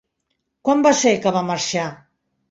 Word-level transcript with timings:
Quan 0.69 0.79
va 0.87 0.93
ser, 1.01 1.11
que 1.25 1.33
va 1.35 1.43
marxar? 1.51 1.83